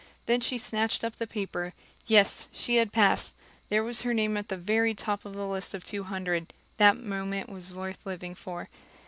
Then 0.25 0.41
she 0.41 0.57
snatched 0.57 1.03
up 1.03 1.17
the 1.17 1.27
paper. 1.27 1.73
Yes, 2.07 2.49
she 2.51 2.77
had 2.77 2.91
passed 2.91 3.35
there 3.69 3.83
was 3.83 4.01
her 4.01 4.15
name 4.15 4.35
at 4.35 4.47
the 4.49 4.57
very 4.57 4.95
top 4.95 5.25
of 5.25 5.35
a 5.35 5.45
list 5.45 5.75
of 5.75 5.83
two 5.83 6.05
hundred! 6.05 6.53
That 6.77 6.97
moment 6.97 7.49
was 7.49 7.71
worth 7.71 8.03
living 8.03 8.33
for. 8.33 8.67